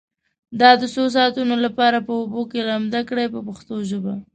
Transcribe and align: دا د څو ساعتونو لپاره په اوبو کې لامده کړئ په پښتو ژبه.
دا 0.59 0.71
د 0.81 0.83
څو 0.93 1.03
ساعتونو 1.15 1.55
لپاره 1.65 1.97
په 2.07 2.11
اوبو 2.19 2.41
کې 2.51 2.59
لامده 2.69 3.01
کړئ 3.09 3.25
په 3.33 3.39
پښتو 3.47 3.75
ژبه. 3.89 4.13